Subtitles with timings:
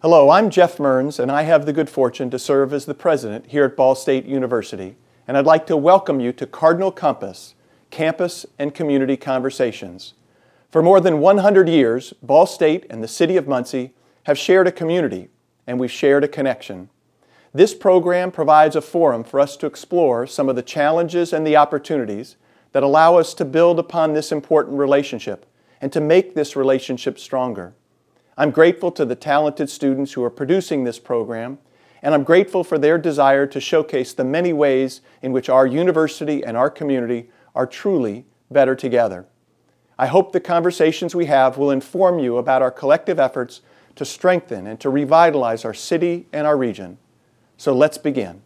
[0.00, 3.46] Hello, I'm Jeff Mearns, and I have the good fortune to serve as the president
[3.46, 4.94] here at Ball State University.
[5.26, 7.56] And I'd like to welcome you to Cardinal Compass
[7.90, 10.14] Campus and Community Conversations.
[10.70, 13.92] For more than 100 years, Ball State and the City of Muncie
[14.26, 15.30] have shared a community,
[15.66, 16.90] and we've shared a connection.
[17.52, 21.56] This program provides a forum for us to explore some of the challenges and the
[21.56, 22.36] opportunities
[22.70, 25.44] that allow us to build upon this important relationship
[25.80, 27.74] and to make this relationship stronger.
[28.38, 31.58] I'm grateful to the talented students who are producing this program,
[32.02, 36.44] and I'm grateful for their desire to showcase the many ways in which our university
[36.44, 39.26] and our community are truly better together.
[39.98, 43.60] I hope the conversations we have will inform you about our collective efforts
[43.96, 46.98] to strengthen and to revitalize our city and our region.
[47.56, 48.42] So let's begin.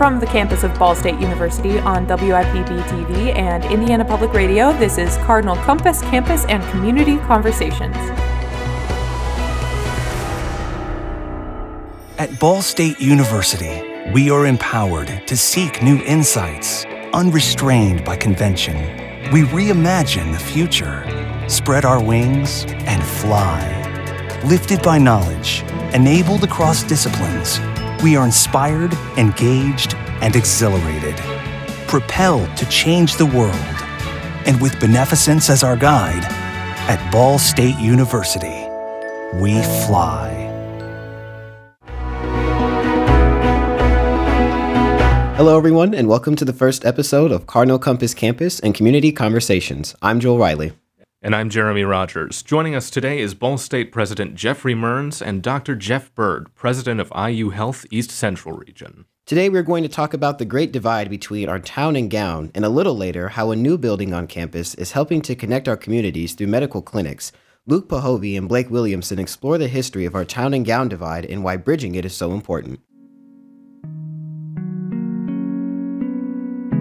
[0.00, 4.96] From the campus of Ball State University on WIPB TV and Indiana Public Radio, this
[4.96, 7.94] is Cardinal Compass Campus and Community Conversations.
[12.16, 18.76] At Ball State University, we are empowered to seek new insights, unrestrained by convention.
[19.30, 21.04] We reimagine the future,
[21.46, 23.60] spread our wings, and fly.
[24.46, 27.60] Lifted by knowledge, enabled across disciplines,
[28.02, 31.16] we are inspired, engaged, and exhilarated,
[31.86, 33.54] propelled to change the world.
[34.46, 36.24] And with beneficence as our guide,
[36.88, 38.66] at Ball State University,
[39.34, 39.52] we
[39.86, 40.46] fly.
[45.36, 49.94] Hello, everyone, and welcome to the first episode of Cardinal Compass Campus and Community Conversations.
[50.00, 50.72] I'm Joel Riley.
[51.22, 52.42] And I'm Jeremy Rogers.
[52.42, 55.76] Joining us today is Ball State President Geoffrey Mearns and Dr.
[55.76, 59.04] Jeff Bird, President of IU Health East Central Region.
[59.26, 62.64] Today, we're going to talk about the great divide between our town and gown, and
[62.64, 66.32] a little later, how a new building on campus is helping to connect our communities
[66.32, 67.32] through medical clinics.
[67.66, 71.44] Luke Pahovy and Blake Williamson explore the history of our town and gown divide and
[71.44, 72.80] why bridging it is so important.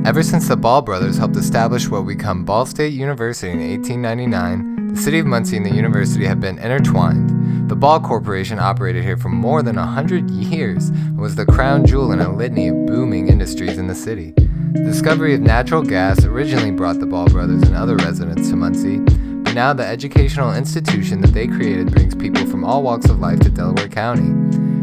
[0.09, 4.95] Ever since the Ball brothers helped establish what would become Ball State University in 1899,
[4.95, 7.69] the city of Muncie and the university have been intertwined.
[7.69, 12.11] The Ball Corporation operated here for more than 100 years and was the crown jewel
[12.11, 14.31] in a litany of booming industries in the city.
[14.31, 18.97] The discovery of natural gas originally brought the Ball brothers and other residents to Muncie,
[19.43, 23.41] but now the educational institution that they created brings people from all walks of life
[23.41, 24.33] to Delaware County.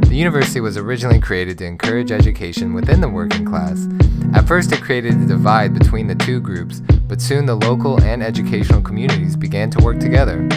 [0.07, 3.89] The university was originally created to encourage education within the working class.
[4.35, 8.23] At first, it created a divide between the two groups, but soon the local and
[8.23, 10.49] educational communities began to work together.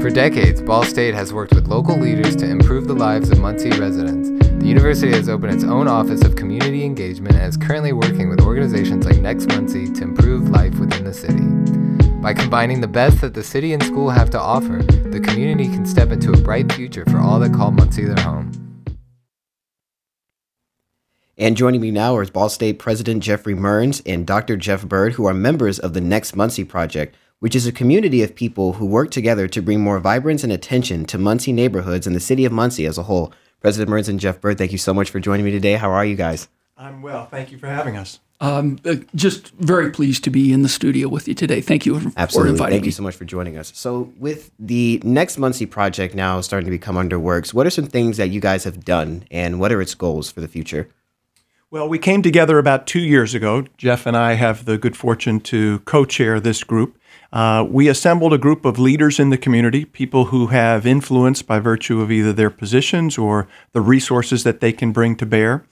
[0.00, 3.70] For decades, Ball State has worked with local leaders to improve the lives of Muncie
[3.70, 4.30] residents.
[4.60, 8.40] The university has opened its own office of community engagement and is currently working with
[8.40, 11.44] organizations like Next Muncie to improve life within the city.
[12.22, 15.84] By combining the best that the city and school have to offer, the community can
[15.84, 18.69] step into a bright future for all that call Muncie their home.
[21.40, 24.58] And joining me now is Ball State President Geoffrey Mearns and Dr.
[24.58, 28.34] Jeff Bird, who are members of the Next Muncie Project, which is a community of
[28.34, 32.20] people who work together to bring more vibrance and attention to Muncie neighborhoods and the
[32.20, 33.32] city of Muncie as a whole.
[33.62, 35.76] President Mearns and Jeff Bird, thank you so much for joining me today.
[35.76, 36.46] How are you guys?
[36.76, 37.24] I'm well.
[37.24, 38.20] Thank you for having us.
[38.42, 41.62] Um, uh, just very pleased to be in the studio with you today.
[41.62, 42.50] Thank you for Absolutely.
[42.50, 42.88] inviting Thank me.
[42.88, 43.72] you so much for joining us.
[43.74, 47.86] So, with the Next Muncie Project now starting to become under works, what are some
[47.86, 50.88] things that you guys have done and what are its goals for the future?
[51.72, 53.64] Well, we came together about two years ago.
[53.76, 56.98] Jeff and I have the good fortune to co chair this group.
[57.32, 61.60] Uh, we assembled a group of leaders in the community, people who have influence by
[61.60, 65.64] virtue of either their positions or the resources that they can bring to bear.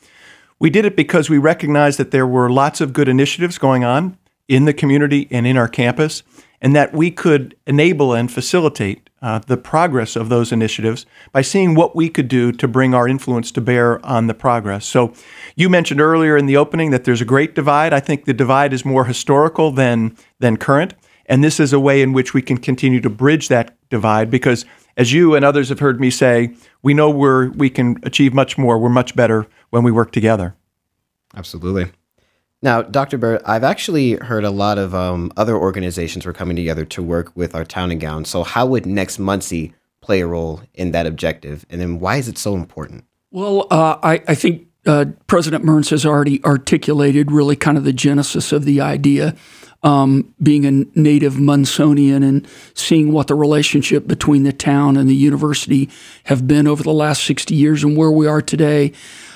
[0.61, 4.17] We did it because we recognized that there were lots of good initiatives going on
[4.47, 6.23] in the community and in our campus,
[6.63, 11.75] and that we could enable and facilitate uh, the progress of those initiatives by seeing
[11.75, 14.87] what we could do to bring our influence to bear on the progress.
[14.87, 15.13] So,
[15.59, 17.93] you mentioned earlier in the opening that there's a great divide.
[17.93, 20.95] I think the divide is more historical than than current,
[21.27, 24.65] and this is a way in which we can continue to bridge that divide because
[24.97, 28.57] as you and others have heard me say, we know we're we can achieve much
[28.57, 28.79] more.
[28.79, 30.55] We're much better when we work together.
[31.35, 31.91] Absolutely.
[32.63, 33.19] Now, Dr.
[33.19, 37.31] Bird, I've actually heard a lot of um, other organizations were coming together to work
[37.37, 38.25] with our town and gown.
[38.25, 41.67] So, how would Next Muncie play a role in that objective?
[41.69, 43.05] And then, why is it so important?
[43.31, 47.93] Well, uh, I, I think uh, President Mearns has already articulated really kind of the
[47.93, 49.37] genesis of the idea.
[49.85, 55.15] Um, being a native Munsonian and seeing what the relationship between the town and the
[55.15, 55.89] university
[56.25, 58.93] have been over the last 60 years and where we are today,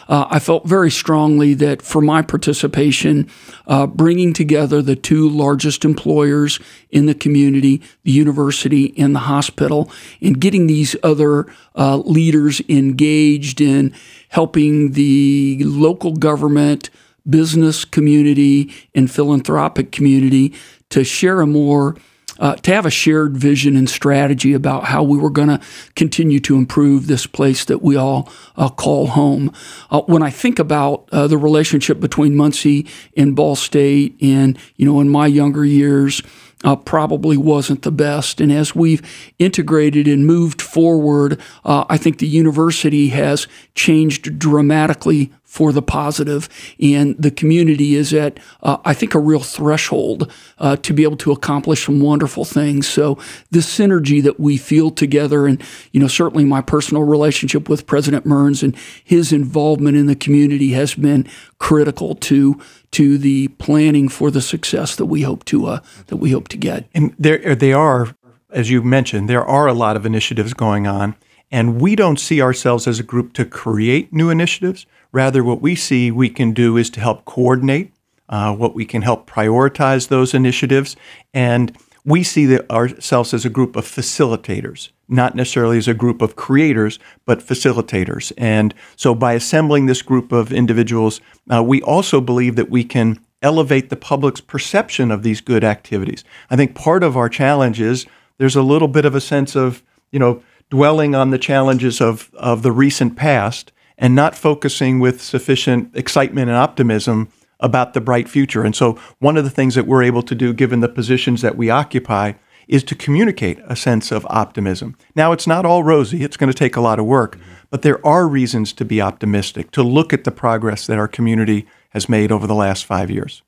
[0.09, 3.31] uh, I felt very strongly that for my participation,
[3.67, 6.59] uh, bringing together the two largest employers
[6.91, 9.91] in the community, the university and the hospital,
[10.21, 11.47] and getting these other
[11.77, 13.95] uh, leaders engaged in
[14.33, 16.89] helping the local government,
[17.29, 20.55] business community, and philanthropic community
[20.89, 21.97] to share a more
[22.39, 25.61] uh, to have a shared vision and strategy about how we were going to
[25.95, 29.53] continue to improve this place that we all uh, call home.
[29.91, 34.87] Uh, when I think about uh, the relationship between Muncie and Ball State, and you
[34.87, 36.23] know, in my younger years,
[36.65, 38.41] uh, probably wasn't the best.
[38.41, 39.03] And as we've
[39.39, 46.49] integrated and moved forward, uh, I think the university has changed dramatically for the positive,
[46.81, 51.19] and the community is at, uh, I think, a real threshold uh, to be able
[51.19, 52.89] to accomplish some wonderful things.
[52.89, 53.19] So
[53.51, 58.25] this synergy that we feel together, and you know, certainly my personal relationship with President
[58.25, 61.29] Mearns and his involvement in the community has been
[61.59, 62.59] critical to
[62.93, 66.57] to the planning for the success that we hope to uh, that we hope to
[66.57, 66.89] get.
[66.95, 68.17] And there, they are,
[68.49, 71.15] as you mentioned, there are a lot of initiatives going on.
[71.51, 74.87] And we don't see ourselves as a group to create new initiatives.
[75.13, 77.93] Rather, what we see we can do is to help coordinate,
[78.29, 80.97] uh, what we can help prioritize those initiatives.
[81.35, 86.35] And we see ourselves as a group of facilitators, not necessarily as a group of
[86.35, 88.33] creators, but facilitators.
[88.37, 91.21] And so by assembling this group of individuals,
[91.53, 96.25] uh, we also believe that we can elevate the public's perception of these good activities.
[96.51, 98.07] I think part of our challenge is
[98.39, 102.31] there's a little bit of a sense of, you know, dwelling on the challenges of,
[102.35, 107.29] of the recent past and not focusing with sufficient excitement and optimism
[107.61, 108.65] about the bright future.
[108.65, 111.57] And so, one of the things that we're able to do, given the positions that
[111.57, 112.33] we occupy,
[112.67, 114.97] is to communicate a sense of optimism.
[115.15, 117.39] Now, it's not all rosy, it's going to take a lot of work,
[117.71, 121.67] but there are reasons to be optimistic, to look at the progress that our community
[121.91, 123.43] has made over the last five years.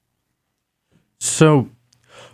[1.19, 1.69] So,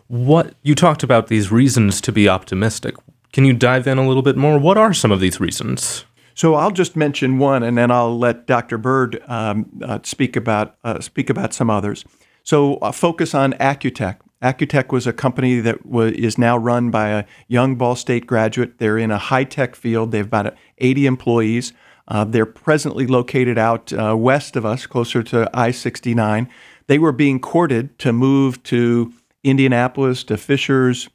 [0.08, 2.96] what you talked about these reasons to be optimistic.
[3.32, 4.58] Can you dive in a little bit more?
[4.58, 6.05] What are some of these reasons?
[6.35, 8.79] So I'll just mention one, and then I'll let Dr.
[8.79, 12.05] Bird um, uh, speak about uh, speak about some others.
[12.43, 14.19] So uh, focus on Accutech.
[14.43, 15.79] Accutech was a company that
[16.15, 18.79] is now run by a young Ball State graduate.
[18.79, 20.12] They're in a high tech field.
[20.12, 21.73] They have about 80 employees.
[22.09, 26.49] Uh, they're presently located out uh, west of us, closer to I 69.
[26.87, 29.12] They were being courted to move to
[29.44, 31.09] Indianapolis, to Fishers,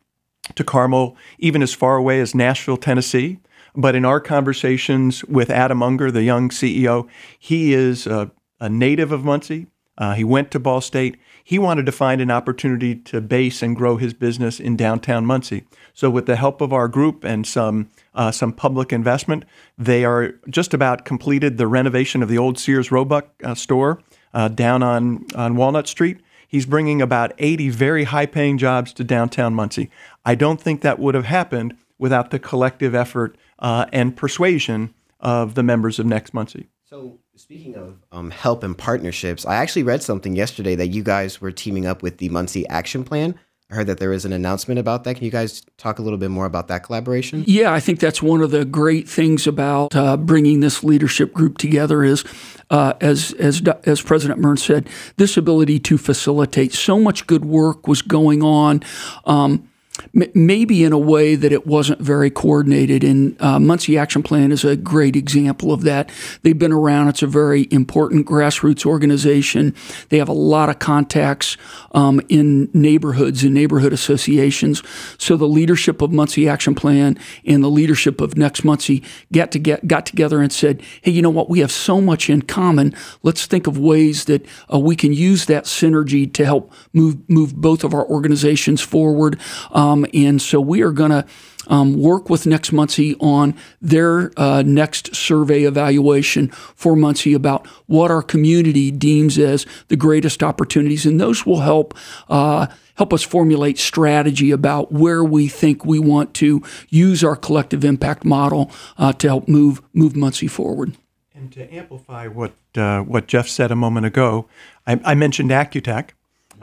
[0.54, 3.40] to Carmel, even as far away as Nashville, Tennessee.
[3.76, 7.08] But in our conversations with Adam Unger, the young CEO,
[7.38, 9.68] he is a, a native of Muncie.
[9.98, 11.18] Uh, he went to Ball State.
[11.44, 15.66] He wanted to find an opportunity to base and grow his business in downtown Muncie.
[15.94, 19.46] So, with the help of our group and some uh, some public investment,
[19.78, 24.02] they are just about completed the renovation of the old Sears Roebuck uh, store
[24.34, 26.20] uh, down on on Walnut Street.
[26.48, 29.90] He's bringing about 80 very high paying jobs to downtown Muncie.
[30.26, 35.56] I don't think that would have happened without the collective effort uh, and persuasion of
[35.56, 36.68] the members of Next Muncie.
[36.84, 41.42] So, speaking of um, help and partnerships, I actually read something yesterday that you guys
[41.42, 43.36] were teaming up with the Muncie Action Plan.
[43.72, 45.16] I heard that there was an announcement about that.
[45.16, 47.44] Can you guys talk a little bit more about that collaboration?
[47.48, 51.58] Yeah, I think that's one of the great things about uh, bringing this leadership group
[51.58, 52.24] together is,
[52.70, 54.88] uh, as as as President Mearns said,
[55.18, 56.74] this ability to facilitate.
[56.74, 58.84] So much good work was going on.
[59.26, 59.68] Um,
[60.14, 63.04] maybe in a way that it wasn't very coordinated.
[63.04, 66.10] And uh, Muncie Action Plan is a great example of that.
[66.42, 67.10] They've been around.
[67.10, 69.74] It's a very important grassroots organization.
[70.10, 71.58] They have a lot of contacts
[71.92, 74.84] um, in neighborhoods and neighborhood associations.
[75.18, 79.60] So the leadership of Muncie Action Plan and the leadership of Next Muncie got to
[79.60, 81.50] get got together and said, "Hey, you know what?
[81.50, 82.94] We have so much in common.
[83.24, 87.56] Let's think of ways that uh, we can use that synergy to help move move
[87.56, 89.40] both of our organizations forward."
[89.72, 91.26] Um, um, and so we are going to
[91.68, 98.12] um, work with Next Muncie on their uh, next survey evaluation for Muncie about what
[98.12, 101.94] our community deems as the greatest opportunities, and those will help.
[102.30, 107.84] Uh, help us formulate strategy about where we think we want to use our collective
[107.84, 110.96] impact model uh, to help move move Muncie forward.
[111.34, 114.48] And to amplify what uh, what Jeff said a moment ago,
[114.88, 116.12] I, I mentioned Accutech.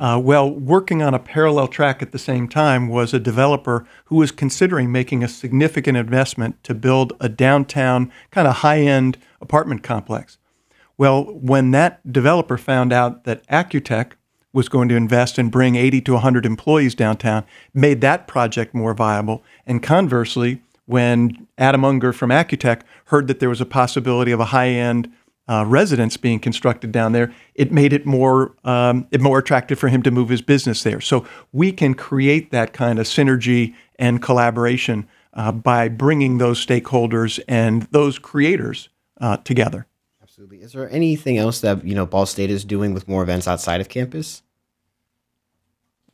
[0.02, 4.16] Uh, well, working on a parallel track at the same time was a developer who
[4.16, 9.84] was considering making a significant investment to build a downtown kind of high end apartment
[9.84, 10.38] complex.
[10.98, 14.14] Well, when that developer found out that Accutech
[14.52, 18.94] was going to invest and bring 80 to 100 employees downtown, made that project more
[18.94, 19.44] viable.
[19.68, 24.46] And conversely, when Adam Unger from Accutech heard that there was a possibility of a
[24.46, 25.12] high end
[25.52, 29.88] uh, residence being constructed down there, it made it more um, it more attractive for
[29.88, 31.00] him to move his business there.
[31.00, 37.38] So we can create that kind of synergy and collaboration uh, by bringing those stakeholders
[37.48, 38.88] and those creators
[39.20, 39.86] uh, together.
[40.22, 40.62] Absolutely.
[40.62, 43.82] Is there anything else that you know Ball State is doing with more events outside
[43.82, 44.42] of campus?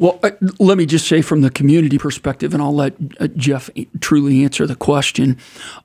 [0.01, 3.69] Well, uh, let me just say from the community perspective, and I'll let uh, Jeff
[3.99, 5.37] truly answer the question.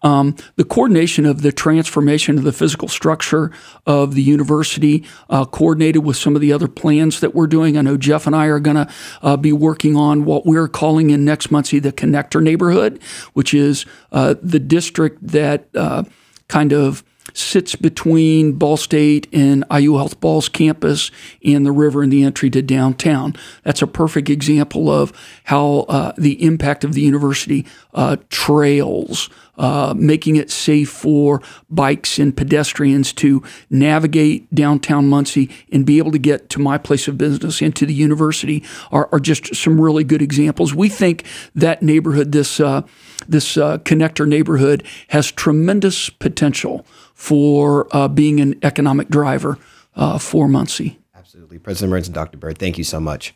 [0.04, 3.52] Um, the coordination of the transformation of the physical structure
[3.88, 7.76] of the university, uh, coordinated with some of the other plans that we're doing.
[7.76, 8.88] I know Jeff and I are going to
[9.24, 13.02] uh, be working on what we're calling in next Muncie the connector neighborhood,
[13.34, 16.04] which is uh, the district that uh,
[16.48, 17.04] kind of
[17.34, 21.12] sits between Ball State and IU Health Ball's campus
[21.44, 23.36] and the river and the entry to downtown.
[23.64, 25.12] That's a perfect example of
[25.46, 32.18] how uh, the impact of the university uh, trails, uh, making it safe for bikes
[32.18, 37.18] and pedestrians to navigate downtown Muncie and be able to get to my place of
[37.18, 40.74] business and to the university are, are just some really good examples.
[40.74, 41.26] We think
[41.56, 42.84] that neighborhood, this uh,
[43.28, 46.86] this uh, connector neighborhood, has tremendous potential
[47.24, 49.58] for uh, being an economic driver
[49.96, 51.00] uh, for Muncie.
[51.16, 51.58] Absolutely.
[51.58, 52.38] President Mearns and Dr.
[52.38, 53.34] Bird, thank you so much.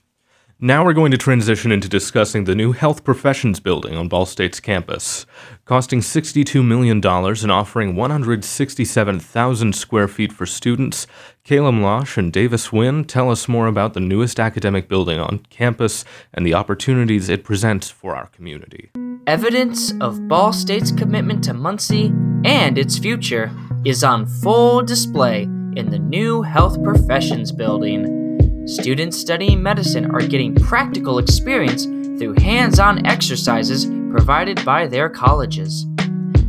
[0.59, 4.59] Now we're going to transition into discussing the new Health Professions building on Ball State's
[4.59, 5.25] campus.
[5.63, 11.07] Costing $62 million and offering 167,000 square feet for students,
[11.45, 16.03] Caleb Losh and Davis Wynn tell us more about the newest academic building on campus
[16.33, 18.89] and the opportunities it presents for our community.
[19.27, 22.13] Evidence of Ball State's commitment to Muncie
[22.43, 23.51] and its future
[23.85, 28.65] is on full display in the new Health Professions building.
[28.67, 35.85] Students studying medicine are getting practical experience through hands on exercises provided by their colleges.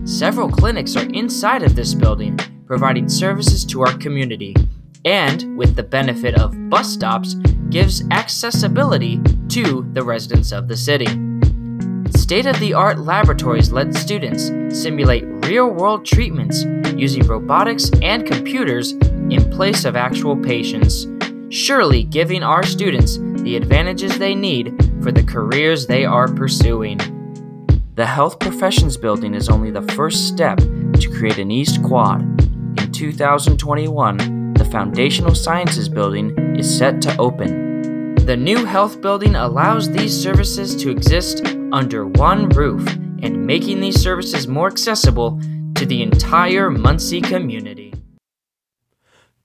[0.05, 4.55] Several clinics are inside of this building, providing services to our community,
[5.05, 7.35] and, with the benefit of bus stops,
[7.69, 11.28] gives accessibility to the residents of the city.
[12.29, 16.63] State of the art laboratories let students simulate real world treatments
[16.95, 18.93] using robotics and computers
[19.31, 21.07] in place of actual patients,
[21.49, 26.99] surely giving our students the advantages they need for the careers they are pursuing.
[27.95, 32.21] The Health Professions Building is only the first step to create an East Quad.
[32.79, 37.68] In 2021, the Foundational Sciences Building is set to open.
[38.29, 41.43] The new health building allows these services to exist
[41.73, 42.87] under one roof
[43.23, 45.41] and making these services more accessible
[45.77, 47.95] to the entire Muncie community.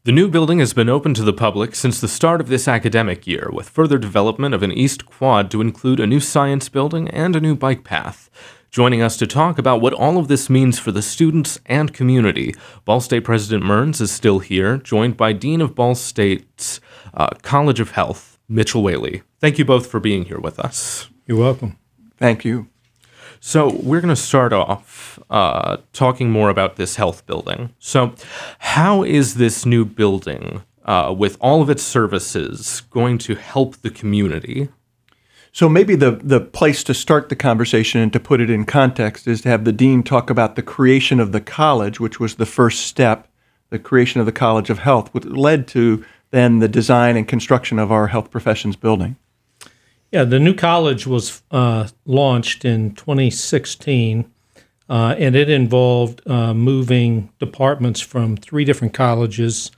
[0.03, 3.25] The new building has been open to the public since the start of this academic
[3.25, 7.37] year, with further development of an East Quad to include a new science building and
[7.37, 8.29] a new bike path.
[8.69, 12.53] Joining us to talk about what all of this means for the students and community,
[12.83, 16.81] Ball State President Mearns is still here, joined by Dean of Ball State's
[17.13, 19.23] uh, College of Health, Mitchell Whaley.
[19.39, 21.09] Thank you both for being here with us.
[21.25, 21.77] You're welcome.
[22.17, 22.67] Thank you.
[23.39, 27.73] So, we're going to start off uh, talking more about this health building.
[27.77, 28.15] So,
[28.59, 33.89] how is this new building, uh, with all of its services, going to help the
[33.89, 34.69] community?
[35.55, 39.27] So maybe the, the place to start the conversation and to put it in context
[39.27, 42.47] is to have the dean talk about the creation of the college, which was the
[42.47, 43.27] first step,
[43.69, 47.77] the creation of the College of Health, which led to then the design and construction
[47.77, 49.15] of our health professions building.
[50.11, 54.25] Yeah, the new college was uh, launched in 2016,
[54.89, 59.69] uh, and it involved uh, moving departments from three different colleges.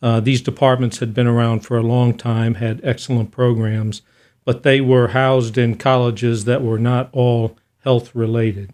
[0.00, 4.00] Uh, these departments had been around for a long time, had excellent programs,
[4.46, 8.72] but they were housed in colleges that were not all health related.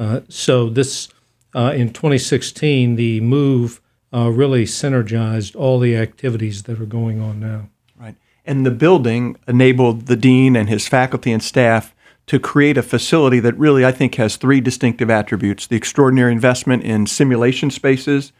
[0.00, 1.08] Uh, so, this
[1.54, 3.80] uh, in 2016, the move
[4.12, 7.68] really synergized all the activities that are going on now.
[7.98, 8.16] Right.
[8.44, 11.94] And the building enabled the dean and his faculty and staff
[12.26, 16.84] to create a facility that really, I think, has three distinctive attributes the extraordinary investment
[16.84, 18.32] in simulation spaces,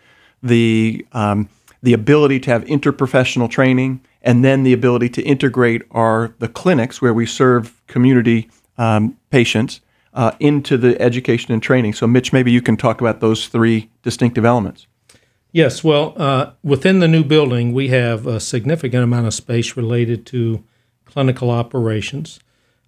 [0.43, 1.49] the, um,
[1.83, 7.03] the ability to have interprofessional training, and then the ability to integrate our the clinics
[7.03, 8.49] where we serve community
[8.79, 9.81] um, patients
[10.15, 11.93] uh, into the education and training.
[11.95, 14.87] So, Mitch, maybe you can talk about those three distinctive elements.
[15.55, 20.25] Yes, well, uh, within the new building, we have a significant amount of space related
[20.27, 20.65] to
[21.05, 22.41] clinical operations.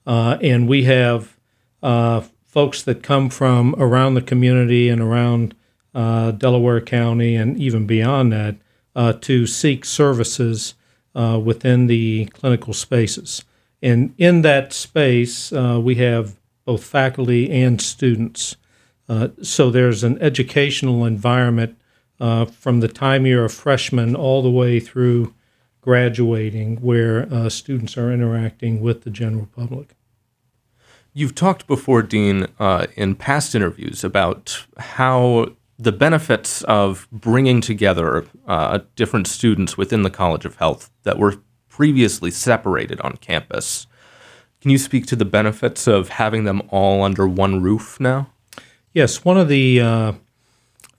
[0.06, 1.36] Uh, and we have
[1.82, 5.54] uh, folks that come from around the community and around
[5.94, 8.56] uh, Delaware County and even beyond that
[8.96, 10.74] uh, to seek services
[11.14, 13.44] uh, within the clinical spaces.
[13.82, 18.56] And in that space, we have both faculty and students.
[19.42, 21.76] so there's an educational environment
[22.20, 25.34] uh, from the time you're a freshman all the way through
[25.80, 29.94] graduating, where uh, students are interacting with the general public.
[31.12, 38.24] You've talked before, Dean, uh, in past interviews about how the benefits of bringing together
[38.46, 41.36] uh, different students within the College of Health that were
[41.68, 43.86] previously separated on campus.
[44.60, 48.30] Can you speak to the benefits of having them all under one roof now?
[48.92, 50.12] Yes, one of the uh,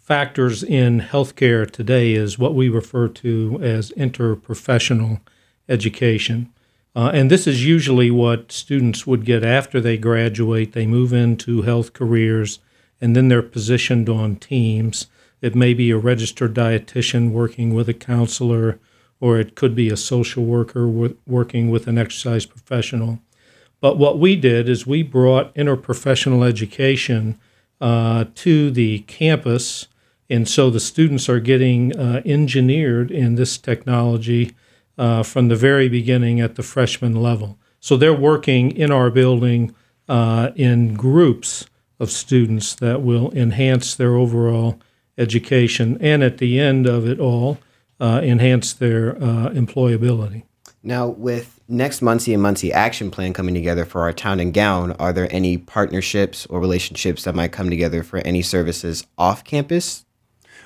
[0.06, 5.20] factors in healthcare today is what we refer to as interprofessional
[5.68, 6.48] education.
[6.96, 10.74] Uh, and this is usually what students would get after they graduate.
[10.74, 12.60] They move into health careers
[13.02, 15.08] and then they're positioned on teams.
[15.42, 18.80] It may be a registered dietitian working with a counselor,
[19.20, 20.88] or it could be a social worker
[21.26, 23.20] working with an exercise professional.
[23.82, 27.40] But what we did is we brought interprofessional education
[27.82, 29.88] uh, to the campus,
[30.30, 34.56] and so the students are getting uh, engineered in this technology
[34.98, 37.58] uh, from the very beginning at the freshman level.
[37.80, 39.76] So they're working in our building
[40.08, 41.66] uh, in groups
[42.00, 44.80] of students that will enhance their overall
[45.18, 47.58] education and at the end of it all,
[48.00, 50.44] uh, enhance their uh, employability.
[50.84, 54.92] Now, with next Muncie and Muncie Action Plan coming together for our town and gown,
[54.94, 60.05] are there any partnerships or relationships that might come together for any services off campus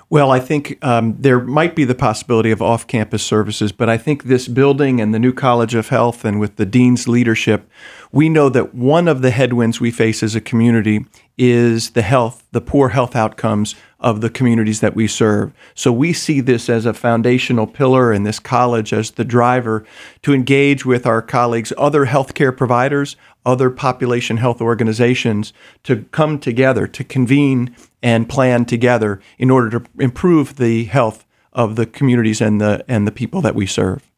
[0.09, 3.97] well, I think um, there might be the possibility of off campus services, but I
[3.97, 7.69] think this building and the new College of Health and with the Dean's leadership,
[8.11, 11.05] we know that one of the headwinds we face as a community
[11.39, 15.53] is the health, the poor health outcomes of the communities that we serve.
[15.73, 19.85] So we see this as a foundational pillar in this college as the driver
[20.23, 23.15] to engage with our colleagues, other healthcare providers,
[23.45, 25.53] other population health organizations
[25.83, 31.77] to come together, to convene and plan together in order to improve the health of
[31.77, 34.09] the communities and the and the people that we serve.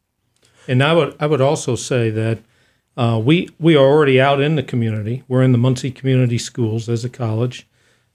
[0.66, 2.40] And I would I would also say that
[2.96, 5.22] uh, we we are already out in the community.
[5.28, 7.66] We're in the Muncie Community Schools as a college.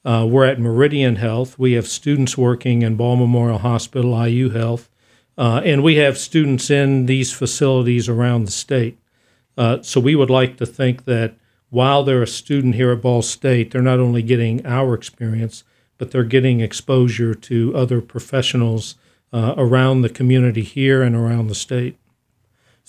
[0.06, 1.58] Uh, we're at Meridian Health.
[1.60, 4.90] We have students working in Ball Memorial Hospital, IU Health,
[5.38, 8.98] uh, and we have students in these facilities around the state.
[9.58, 11.34] Uh, so we would like to think that
[11.70, 15.64] while they're a student here at Ball State, they're not only getting our experience,
[15.98, 18.96] but they're getting exposure to other professionals
[19.34, 21.98] uh, around the community here and around the state.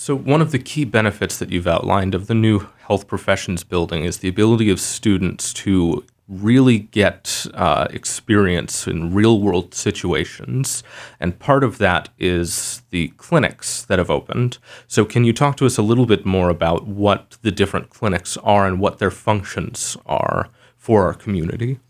[0.00, 4.04] So, one of the key benefits that you've outlined of the new health professions building
[4.04, 10.84] is the ability of students to really get uh, experience in real world situations.
[11.18, 14.58] And part of that is the clinics that have opened.
[14.86, 18.36] So, can you talk to us a little bit more about what the different clinics
[18.36, 21.80] are and what their functions are for our community?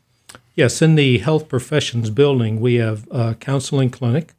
[0.54, 4.32] Yes, in the health professions building, we have a counseling clinic.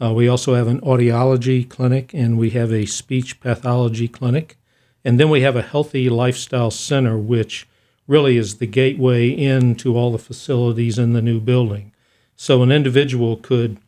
[0.00, 4.58] Uh, we also have an audiology clinic and we have a speech pathology clinic.
[5.04, 7.66] And then we have a healthy lifestyle center, which
[8.06, 11.92] really is the gateway into all the facilities in the new building.
[12.36, 13.78] So an individual could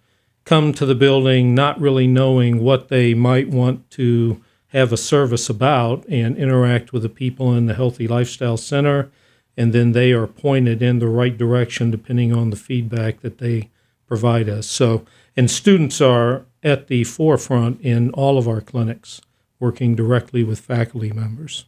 [0.44, 5.50] come to the building not really knowing what they might want to have a service
[5.50, 9.10] about and interact with the people in the Healthy Lifestyle Center.
[9.56, 13.70] And then they are pointed in the right direction depending on the feedback that they
[14.08, 14.66] provide us.
[14.66, 15.04] So,
[15.36, 19.20] and students are at the forefront in all of our clinics,
[19.60, 21.66] working directly with faculty members.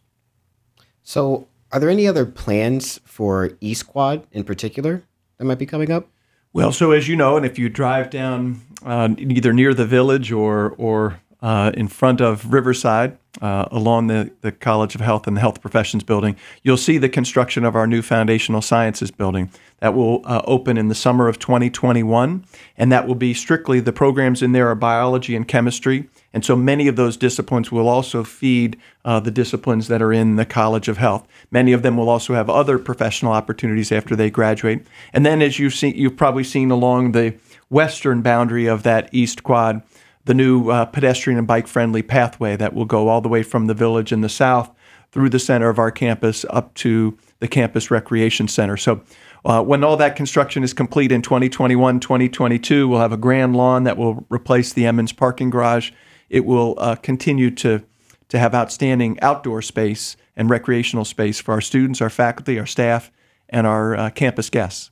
[1.03, 5.05] So, are there any other plans for East Quad in particular
[5.38, 6.09] that might be coming up?
[6.53, 10.33] Well, so as you know, and if you drive down uh, either near the village
[10.33, 15.36] or or uh, in front of Riverside, uh, along the, the College of Health and
[15.36, 19.50] the Health Professions building, you'll see the construction of our new Foundational Sciences building.
[19.78, 22.44] That will uh, open in the summer of 2021,
[22.76, 26.08] and that will be strictly the programs in there are biology and chemistry.
[26.34, 30.36] And so many of those disciplines will also feed uh, the disciplines that are in
[30.36, 31.26] the College of Health.
[31.50, 34.86] Many of them will also have other professional opportunities after they graduate.
[35.14, 37.34] And then, as you've seen, you've probably seen along the
[37.70, 39.82] western boundary of that East Quad,
[40.24, 43.66] the new uh, pedestrian and bike friendly pathway that will go all the way from
[43.66, 44.70] the village in the south
[45.12, 48.76] through the center of our campus up to the campus recreation center.
[48.76, 49.02] So,
[49.42, 53.85] uh, when all that construction is complete in 2021, 2022, we'll have a grand lawn
[53.85, 55.92] that will replace the Emens parking garage.
[56.28, 57.83] It will uh, continue to,
[58.28, 63.11] to have outstanding outdoor space and recreational space for our students, our faculty, our staff,
[63.48, 64.90] and our uh, campus guests.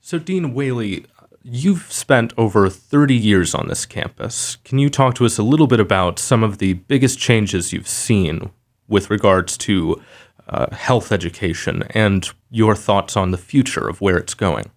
[0.00, 1.06] So, Dean Whaley,
[1.46, 4.56] You've spent over 30 years on this campus.
[4.64, 7.86] Can you talk to us a little bit about some of the biggest changes you've
[7.86, 8.50] seen
[8.88, 10.00] with regards to
[10.48, 14.70] uh, health education and your thoughts on the future of where it's going?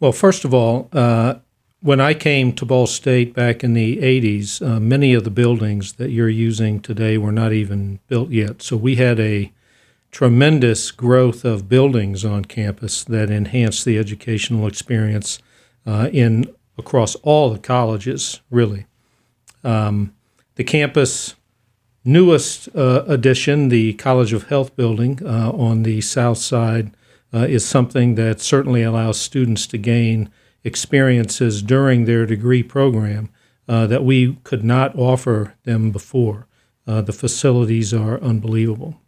[0.00, 1.34] Well, first of all, uh,
[1.80, 5.92] when I came to Ball State back in the 80s, uh, many of the buildings
[5.92, 8.62] that you're using today were not even built yet.
[8.62, 9.52] So we had a
[10.10, 15.38] tremendous growth of buildings on campus that enhance the educational experience
[15.86, 16.46] uh, in
[16.78, 18.86] across all the colleges, really.
[19.62, 20.14] Um,
[20.56, 21.36] the campus
[22.04, 26.92] newest uh, addition, the College of Health building uh, on the south side,
[27.32, 30.30] uh, is something that certainly allows students to gain
[30.64, 33.30] experiences during their degree program
[33.68, 36.46] uh, that we could not offer them before.
[36.86, 39.00] Uh, the facilities are unbelievable.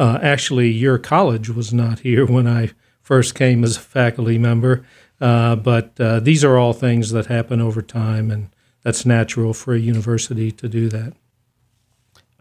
[0.00, 2.70] Uh, actually, your college was not here when I
[3.02, 4.82] first came as a faculty member,
[5.18, 8.48] but these are all things that happen over time, and
[8.82, 11.12] that's natural for a university to do that.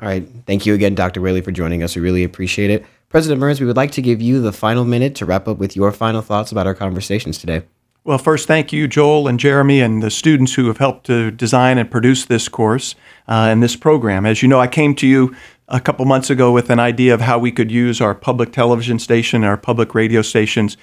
[0.01, 0.25] All right.
[0.45, 1.19] Thank you again, Dr.
[1.19, 1.97] Whaley, for joining us.
[1.97, 2.85] We really appreciate it.
[3.09, 5.75] President Mearns, we would like to give you the final minute to wrap up with
[5.75, 7.63] your final thoughts about our conversations today.
[8.05, 11.77] Well, first, thank you, Joel and Jeremy, and the students who have helped to design
[11.77, 12.95] and produce this course
[13.27, 14.25] uh, and this program.
[14.25, 15.35] As you know, I came to you
[15.69, 18.99] a couple months ago with an idea of how we could use our public television
[18.99, 20.77] station, our public radio stations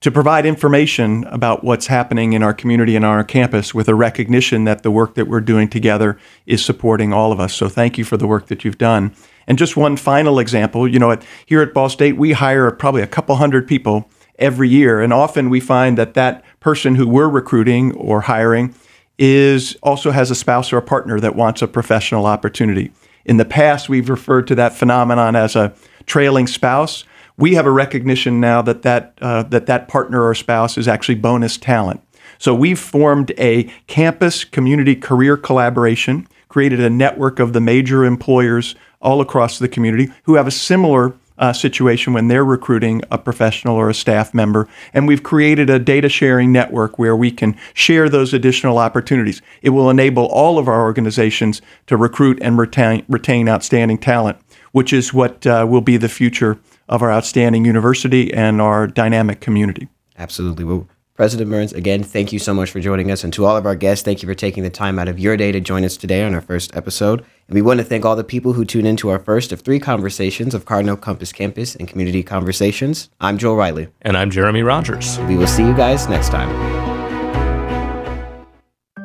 [0.00, 4.64] to provide information about what's happening in our community and our campus with a recognition
[4.64, 7.52] that the work that we're doing together is supporting all of us.
[7.52, 9.14] So thank you for the work that you've done.
[9.46, 13.02] And just one final example, you know, at, here at Ball State, we hire probably
[13.02, 17.28] a couple hundred people every year, and often we find that that person who we're
[17.28, 18.74] recruiting or hiring
[19.18, 22.90] is also has a spouse or a partner that wants a professional opportunity.
[23.24, 25.74] In the past, we've referred to that phenomenon as a
[26.06, 27.04] trailing spouse
[27.40, 31.14] we have a recognition now that that, uh, that that partner or spouse is actually
[31.14, 32.02] bonus talent.
[32.38, 38.74] So we've formed a campus community career collaboration, created a network of the major employers
[39.00, 43.74] all across the community who have a similar uh, situation when they're recruiting a professional
[43.74, 44.68] or a staff member.
[44.92, 49.42] And we've created a data sharing network where we can share those additional opportunities.
[49.62, 54.38] It will enable all of our organizations to recruit and retain, retain outstanding talent,
[54.72, 59.40] which is what uh, will be the future of our outstanding university and our dynamic
[59.40, 59.88] community.
[60.18, 60.64] Absolutely.
[60.64, 60.86] Well,
[61.20, 63.24] President Mearns, again, thank you so much for joining us.
[63.24, 65.36] And to all of our guests, thank you for taking the time out of your
[65.36, 67.22] day to join us today on our first episode.
[67.46, 69.78] And we want to thank all the people who tune into our first of three
[69.78, 73.10] conversations of Cardinal Compass Campus and Community Conversations.
[73.20, 73.88] I'm Joel Riley.
[74.00, 75.18] And I'm Jeremy Rogers.
[75.28, 76.48] We will see you guys next time.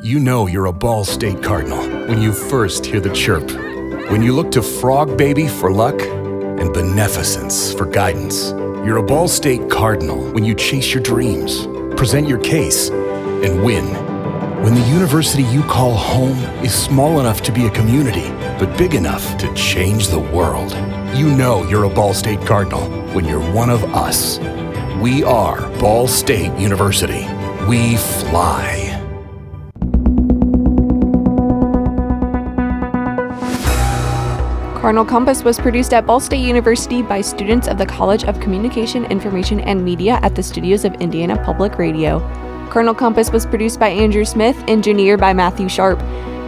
[0.01, 3.51] You know you're a Ball State Cardinal when you first hear the chirp.
[4.09, 8.51] When you look to Frog Baby for luck and beneficence for guidance.
[8.85, 13.85] You're a Ball State Cardinal when you chase your dreams, present your case, and win.
[14.63, 18.29] When the university you call home is small enough to be a community,
[18.59, 20.71] but big enough to change the world.
[21.15, 24.39] You know you're a Ball State Cardinal when you're one of us.
[24.99, 27.27] We are Ball State University.
[27.67, 28.84] We fly.
[34.85, 39.03] Cardinal Compass was produced at Ball State University by students of the College of Communication,
[39.05, 42.19] Information, and Media at the studios of Indiana Public Radio.
[42.69, 45.99] Cardinal Compass was produced by Andrew Smith, engineered by Matthew Sharp.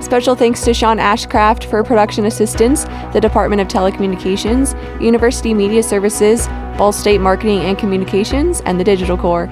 [0.04, 6.46] Special thanks to Sean Ashcraft for production assistance, the Department of Telecommunications, University Media Services,
[6.78, 9.50] Ball State Marketing and Communications, and the Digital Corps.